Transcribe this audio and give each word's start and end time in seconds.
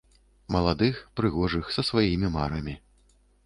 Маладых, 0.55 0.97
прыгожых, 1.21 1.71
са 1.77 1.87
сваімі 1.91 2.27
марамі. 2.37 2.79